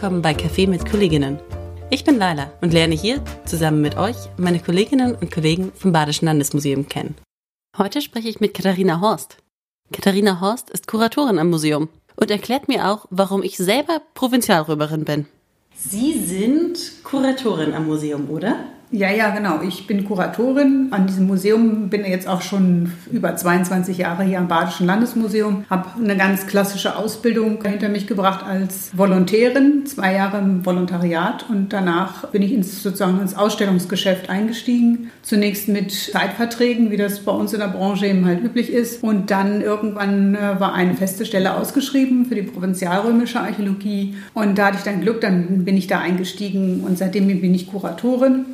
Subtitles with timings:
[0.00, 1.40] willkommen bei Café mit Kolleginnen.
[1.90, 6.26] Ich bin Laila und lerne hier zusammen mit euch meine Kolleginnen und Kollegen vom Badischen
[6.26, 7.16] Landesmuseum kennen.
[7.76, 9.38] Heute spreche ich mit Katharina Horst.
[9.92, 15.26] Katharina Horst ist Kuratorin am Museum und erklärt mir auch, warum ich selber Provinzialrömerin bin.
[15.74, 18.66] Sie sind Kuratorin am Museum, oder?
[18.90, 19.60] Ja, ja, genau.
[19.60, 24.48] Ich bin Kuratorin an diesem Museum, bin jetzt auch schon über 22 Jahre hier am
[24.48, 30.64] Badischen Landesmuseum, habe eine ganz klassische Ausbildung hinter mich gebracht als Volontärin, zwei Jahre im
[30.64, 35.10] Volontariat und danach bin ich ins, sozusagen ins Ausstellungsgeschäft eingestiegen.
[35.20, 39.30] Zunächst mit Zeitverträgen, wie das bei uns in der Branche eben halt üblich ist und
[39.30, 44.78] dann irgendwann äh, war eine feste Stelle ausgeschrieben für die provinzialrömische Archäologie und da hatte
[44.78, 48.46] ich dann Glück, dann bin ich da eingestiegen und seitdem bin ich Kuratorin.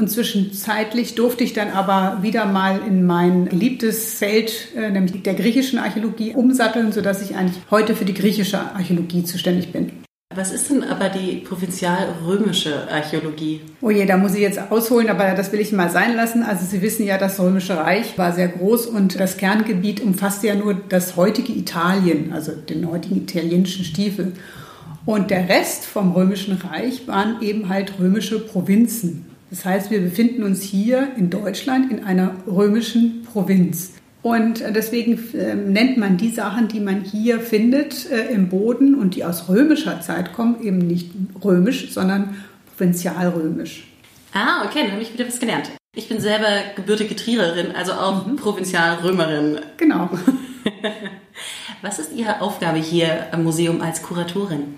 [0.00, 5.34] Und zwischenzeitlich durfte ich dann aber wieder mal in mein geliebtes Feld, äh, nämlich der
[5.34, 9.92] griechischen Archäologie, umsatteln, sodass ich eigentlich heute für die griechische Archäologie zuständig bin.
[10.34, 13.60] Was ist denn aber die provinzialrömische Archäologie?
[13.82, 16.44] Oh je, da muss ich jetzt ausholen, aber das will ich mal sein lassen.
[16.44, 20.54] Also Sie wissen ja, das Römische Reich war sehr groß und das Kerngebiet umfasste ja
[20.54, 24.32] nur das heutige Italien, also den heutigen italienischen Stiefel.
[25.04, 29.29] Und der Rest vom Römischen Reich waren eben halt römische Provinzen.
[29.50, 33.92] Das heißt, wir befinden uns hier in Deutschland in einer römischen Provinz.
[34.22, 39.16] Und deswegen äh, nennt man die Sachen, die man hier findet äh, im Boden und
[39.16, 41.10] die aus römischer Zeit kommen, eben nicht
[41.42, 42.36] römisch, sondern
[42.76, 43.86] provinzialrömisch.
[44.32, 45.70] Ah, okay, dann habe ich wieder was gelernt.
[45.96, 48.36] Ich bin selber gebürtige Triererin, also auch mhm.
[48.36, 49.60] Provinzialrömerin.
[49.76, 50.10] Genau.
[51.82, 54.74] was ist Ihre Aufgabe hier am Museum als Kuratorin?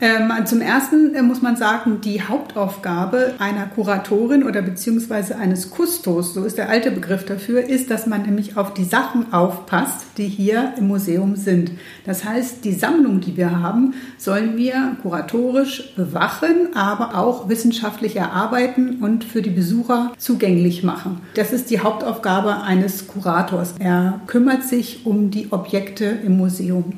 [0.00, 6.34] Ähm, zum Ersten äh, muss man sagen, die Hauptaufgabe einer Kuratorin oder beziehungsweise eines Kustos,
[6.34, 10.26] so ist der alte Begriff dafür, ist, dass man nämlich auf die Sachen aufpasst, die
[10.26, 11.70] hier im Museum sind.
[12.04, 18.98] Das heißt, die Sammlung, die wir haben, sollen wir kuratorisch bewachen, aber auch wissenschaftlich erarbeiten
[19.00, 21.20] und für die Besucher zugänglich machen.
[21.34, 23.74] Das ist die Hauptaufgabe eines Kurators.
[23.78, 26.94] Er kümmert sich um die Objekte im Museum.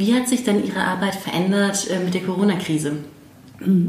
[0.00, 2.92] Wie hat sich denn Ihre Arbeit verändert äh, mit der Corona-Krise?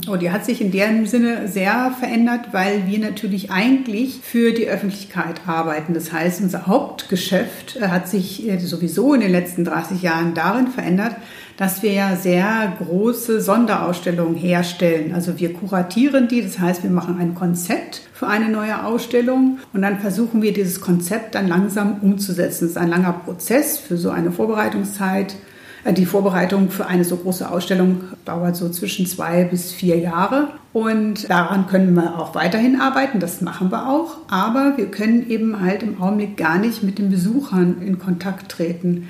[0.10, 4.68] Oh, die hat sich in dem Sinne sehr verändert, weil wir natürlich eigentlich für die
[4.68, 5.94] Öffentlichkeit arbeiten.
[5.94, 10.68] Das heißt, unser Hauptgeschäft äh, hat sich äh, sowieso in den letzten 30 Jahren darin
[10.68, 11.16] verändert,
[11.56, 15.16] dass wir ja sehr große Sonderausstellungen herstellen.
[15.16, 19.82] Also wir kuratieren die, das heißt, wir machen ein Konzept für eine neue Ausstellung und
[19.82, 22.66] dann versuchen wir dieses Konzept dann langsam umzusetzen.
[22.66, 25.38] Das ist ein langer Prozess für so eine Vorbereitungszeit
[25.90, 30.50] die Vorbereitung für eine so große Ausstellung dauert so zwischen zwei bis vier Jahre.
[30.74, 34.18] Und daran können wir auch weiterhin arbeiten, das machen wir auch.
[34.30, 39.08] Aber wir können eben halt im Augenblick gar nicht mit den Besuchern in Kontakt treten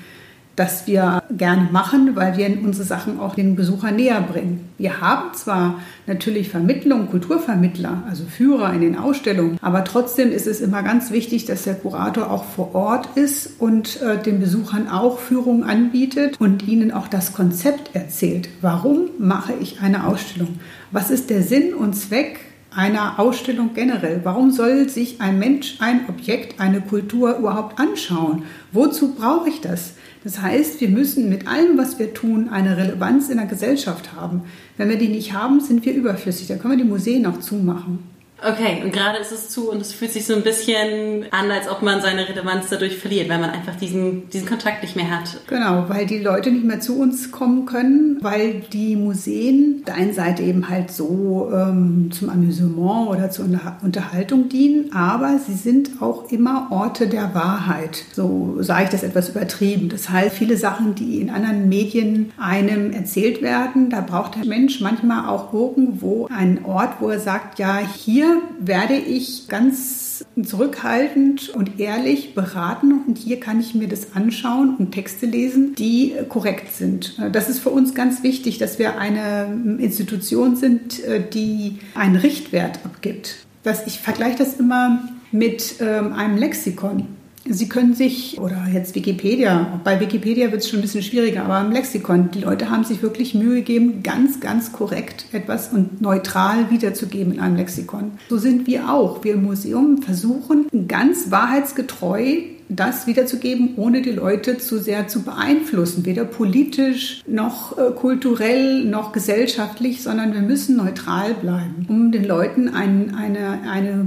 [0.56, 4.68] das wir gerne machen, weil wir unsere Sachen auch den Besuchern näher bringen.
[4.78, 10.60] Wir haben zwar natürlich Vermittlung, Kulturvermittler, also Führer in den Ausstellungen, aber trotzdem ist es
[10.60, 15.18] immer ganz wichtig, dass der Kurator auch vor Ort ist und äh, den Besuchern auch
[15.18, 18.48] Führung anbietet und ihnen auch das Konzept erzählt.
[18.60, 20.60] Warum mache ich eine Ausstellung?
[20.90, 22.40] Was ist der Sinn und Zweck
[22.74, 24.20] einer Ausstellung generell?
[24.24, 28.44] Warum soll sich ein Mensch ein Objekt, eine Kultur überhaupt anschauen?
[28.72, 29.94] Wozu brauche ich das?
[30.24, 34.42] Das heißt, wir müssen mit allem, was wir tun, eine Relevanz in der Gesellschaft haben.
[34.76, 36.46] Wenn wir die nicht haben, sind wir überflüssig.
[36.46, 38.11] Dann können wir die Museen auch zumachen.
[38.44, 41.68] Okay, und gerade ist es zu und es fühlt sich so ein bisschen an, als
[41.68, 45.40] ob man seine Relevanz dadurch verliert, weil man einfach diesen, diesen Kontakt nicht mehr hat.
[45.46, 50.12] Genau, weil die Leute nicht mehr zu uns kommen können, weil die Museen der einen
[50.12, 53.46] Seite eben halt so ähm, zum Amüsement oder zur
[53.82, 58.04] Unterhaltung dienen, aber sie sind auch immer Orte der Wahrheit.
[58.12, 59.88] So sage ich das etwas übertrieben.
[59.88, 64.80] Das heißt, viele Sachen, die in anderen Medien einem erzählt werden, da braucht der Mensch
[64.80, 71.80] manchmal auch irgendwo einen Ort, wo er sagt, ja, hier werde ich ganz zurückhaltend und
[71.80, 77.18] ehrlich beraten und hier kann ich mir das anschauen und Texte lesen, die korrekt sind.
[77.32, 81.02] Das ist für uns ganz wichtig, dass wir eine Institution sind,
[81.34, 83.46] die einen Richtwert abgibt.
[83.62, 87.06] Das, ich vergleiche das immer mit ähm, einem Lexikon.
[87.44, 91.60] Sie können sich, oder jetzt Wikipedia, bei Wikipedia wird es schon ein bisschen schwieriger, aber
[91.60, 96.70] im Lexikon, die Leute haben sich wirklich Mühe gegeben, ganz, ganz korrekt etwas und neutral
[96.70, 98.12] wiederzugeben in einem Lexikon.
[98.28, 99.24] So sind wir auch.
[99.24, 102.42] Wir im Museum versuchen ganz wahrheitsgetreu
[102.76, 109.12] das wiederzugeben, ohne die Leute zu sehr zu beeinflussen, weder politisch noch äh, kulturell noch
[109.12, 114.04] gesellschaftlich, sondern wir müssen neutral bleiben, um den Leuten ein, eine, eine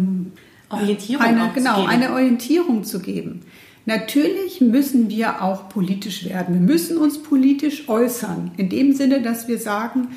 [0.75, 3.41] Orientierung eine, genau, eine Orientierung zu geben.
[3.85, 6.55] Natürlich müssen wir auch politisch werden.
[6.55, 8.51] Wir müssen uns politisch äußern.
[8.57, 10.07] In dem Sinne, dass wir sagen,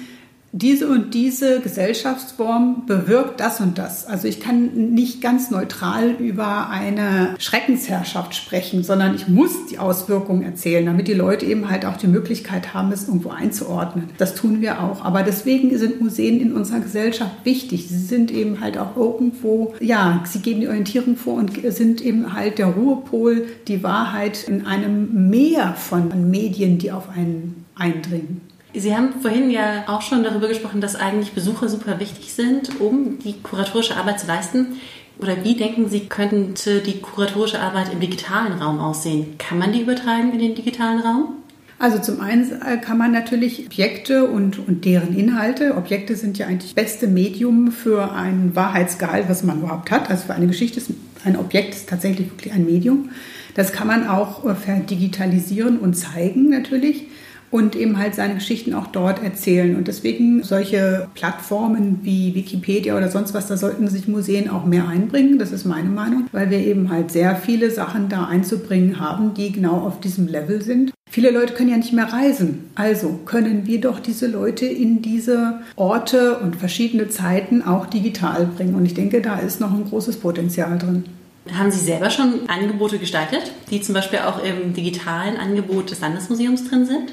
[0.52, 4.06] diese und diese Gesellschaftsform bewirkt das und das.
[4.06, 10.42] Also ich kann nicht ganz neutral über eine Schreckensherrschaft sprechen, sondern ich muss die Auswirkungen
[10.42, 14.08] erzählen, damit die Leute eben halt auch die Möglichkeit haben, es irgendwo einzuordnen.
[14.16, 15.04] Das tun wir auch.
[15.04, 17.88] Aber deswegen sind Museen in unserer Gesellschaft wichtig.
[17.88, 22.32] Sie sind eben halt auch irgendwo, ja, sie geben die Orientierung vor und sind eben
[22.32, 28.40] halt der Ruhepol, die Wahrheit in einem Meer von Medien, die auf einen eindringen.
[28.74, 33.18] Sie haben vorhin ja auch schon darüber gesprochen, dass eigentlich Besucher super wichtig sind, um
[33.18, 34.76] die kuratorische Arbeit zu leisten.
[35.18, 39.36] Oder wie denken Sie, könnte die kuratorische Arbeit im digitalen Raum aussehen?
[39.38, 41.38] Kann man die übertragen in den digitalen Raum?
[41.80, 46.46] Also zum einen äh, kann man natürlich Objekte und, und deren Inhalte, Objekte sind ja
[46.46, 50.10] eigentlich das beste Medium für ein Wahrheitsgehalt, was man überhaupt hat.
[50.10, 50.90] Also für eine Geschichte ist
[51.24, 53.10] ein Objekt ist tatsächlich wirklich ein Medium.
[53.54, 57.06] Das kann man auch äh, verdigitalisieren und zeigen natürlich
[57.50, 59.76] und eben halt seine Geschichten auch dort erzählen.
[59.76, 64.88] Und deswegen solche Plattformen wie Wikipedia oder sonst was, da sollten sich Museen auch mehr
[64.88, 65.38] einbringen.
[65.38, 69.52] Das ist meine Meinung, weil wir eben halt sehr viele Sachen da einzubringen haben, die
[69.52, 70.92] genau auf diesem Level sind.
[71.10, 72.70] Viele Leute können ja nicht mehr reisen.
[72.74, 78.74] Also können wir doch diese Leute in diese Orte und verschiedene Zeiten auch digital bringen.
[78.74, 81.04] Und ich denke, da ist noch ein großes Potenzial drin.
[81.52, 86.68] Haben Sie selber schon Angebote gestaltet, die zum Beispiel auch im digitalen Angebot des Landesmuseums
[86.68, 87.12] drin sind?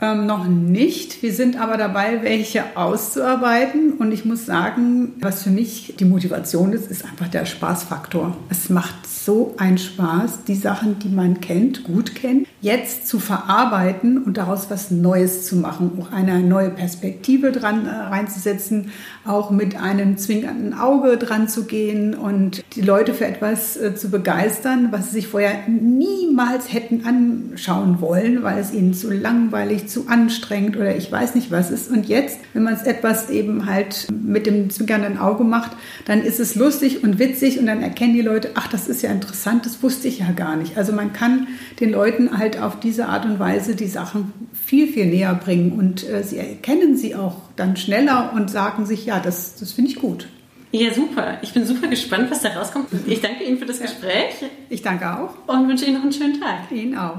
[0.00, 1.22] Ähm, noch nicht.
[1.22, 3.92] Wir sind aber dabei, welche auszuarbeiten.
[3.92, 8.36] Und ich muss sagen, was für mich die Motivation ist, ist einfach der Spaßfaktor.
[8.50, 14.22] Es macht so einen Spaß, die Sachen, die man kennt, gut kennt, jetzt zu verarbeiten
[14.22, 18.90] und daraus was Neues zu machen, auch eine neue Perspektive dran äh, reinzusetzen,
[19.24, 24.10] auch mit einem zwingenden Auge dran zu gehen und die Leute für etwas äh, zu
[24.10, 30.08] begeistern, was sie sich vorher niemals hätten anschauen wollen, weil es ihnen zu langweilig, zu
[30.08, 31.90] anstrengend oder ich weiß nicht was ist.
[31.90, 35.72] Und jetzt, wenn man es etwas eben halt mit dem zwinkernden Auge macht,
[36.04, 39.10] dann ist es lustig und witzig und dann erkennen die Leute, ach, das ist ja
[39.10, 40.76] interessant, das wusste ich ja gar nicht.
[40.76, 41.48] Also man kann
[41.80, 46.08] den Leuten halt auf diese Art und Weise die Sachen viel, viel näher bringen und
[46.08, 49.96] äh, sie erkennen sie auch dann schneller und sagen sich, ja, das, das finde ich
[49.96, 50.28] gut.
[50.72, 51.38] Ja, super.
[51.42, 52.88] Ich bin super gespannt, was da rauskommt.
[53.06, 54.44] Ich danke Ihnen für das Gespräch.
[54.68, 55.30] Ich danke auch.
[55.46, 56.72] Und wünsche Ihnen noch einen schönen Tag.
[56.72, 57.18] Ihnen auch.